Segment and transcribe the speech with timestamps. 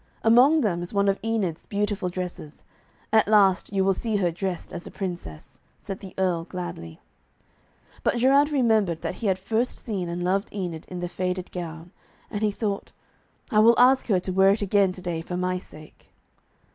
[0.23, 2.63] 'Among them is one of Enid's beautiful dresses.
[3.13, 6.99] At last you will see her dressed as a Princess,' said the Earl gladly.
[8.01, 11.91] But Geraint remembered that he had first seen and loved Enid in the faded gown,
[12.31, 12.91] and he thought,
[13.51, 16.09] 'I will ask her to wear it again to day for my sake.'